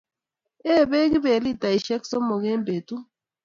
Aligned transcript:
Ee 0.71 0.83
peek 0.89 1.09
Kibet 1.11 1.41
Litaishek 1.45 2.03
somok 2.09 2.43
eng' 2.51 2.65
petut 2.67 3.03